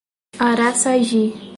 Araçagi 0.39 1.31